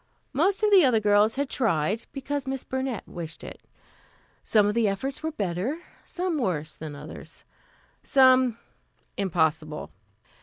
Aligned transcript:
Most 0.33 0.63
of 0.63 0.71
the 0.71 0.83
other 0.83 0.99
girls 0.99 1.35
had 1.35 1.47
tried, 1.47 2.07
because 2.11 2.47
Miss 2.47 2.63
Burnett 2.63 3.07
wished 3.07 3.43
it. 3.43 3.61
Some 4.43 4.65
of 4.65 4.73
the 4.73 4.87
efforts 4.87 5.21
were 5.21 5.31
better, 5.31 5.83
some 6.05 6.39
worse, 6.39 6.75
than 6.75 6.95
others, 6.95 7.45
some 8.01 8.57
impossible. 9.15 9.91